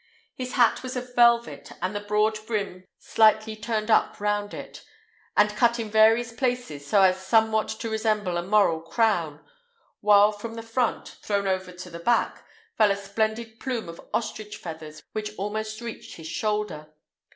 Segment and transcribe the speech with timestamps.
[0.33, 4.83] His hat was of velvet, with the broad brim slightly turned up round it,
[5.37, 9.45] and cut in various places so as somewhat to resemble a moral crown,
[9.99, 12.43] while from the front, thrown over to the back,
[12.79, 16.95] fell a splendid plume of ostrich feathers which almost reached his shoulder.